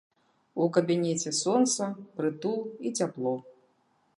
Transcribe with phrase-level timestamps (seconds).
[0.63, 2.59] У кабінеце сонца, прытул
[2.89, 3.35] і цяпло.